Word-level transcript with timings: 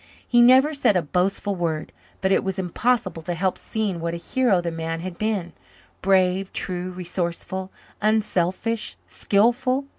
He 0.27 0.41
never 0.41 0.73
said 0.73 0.97
a 0.97 1.03
boastful 1.03 1.55
word, 1.55 1.91
but 2.21 2.31
it 2.31 2.43
was 2.43 2.57
impossible 2.57 3.21
to 3.21 3.35
help 3.35 3.55
seeing 3.55 3.99
what 3.99 4.15
a 4.15 4.17
hero 4.17 4.59
the 4.59 4.71
man 4.71 5.01
had 5.01 5.19
been 5.19 5.53
brave, 6.01 6.51
true, 6.53 6.89
resourceful, 6.91 7.69
unselfish, 8.01 8.97
skilful. 9.07 9.85